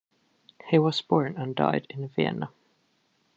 He 0.67 0.79
was 0.79 0.99
born 0.99 1.37
and 1.37 1.53
died 1.55 1.85
in 1.91 2.07
Vienna. 2.07 2.49